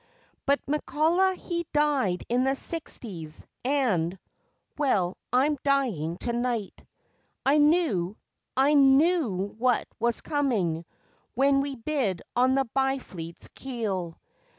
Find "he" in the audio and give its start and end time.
1.35-1.67